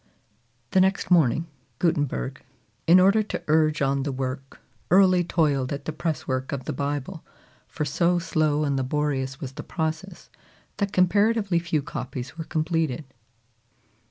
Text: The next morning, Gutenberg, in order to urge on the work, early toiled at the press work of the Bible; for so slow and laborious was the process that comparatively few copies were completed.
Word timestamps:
The 0.71 0.81
next 0.81 1.11
morning, 1.11 1.45
Gutenberg, 1.77 2.41
in 2.87 2.99
order 2.99 3.21
to 3.21 3.43
urge 3.47 3.83
on 3.83 4.01
the 4.01 4.11
work, 4.11 4.59
early 4.89 5.23
toiled 5.23 5.71
at 5.71 5.85
the 5.85 5.91
press 5.93 6.27
work 6.27 6.51
of 6.51 6.65
the 6.65 6.73
Bible; 6.73 7.23
for 7.67 7.85
so 7.85 8.17
slow 8.17 8.63
and 8.63 8.75
laborious 8.77 9.39
was 9.39 9.51
the 9.51 9.61
process 9.63 10.31
that 10.77 10.91
comparatively 10.91 11.59
few 11.59 11.83
copies 11.83 12.35
were 12.35 12.45
completed. 12.45 13.05